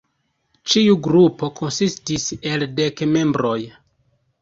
[0.71, 3.57] Ĉiu grupo konsistis el dek membroj.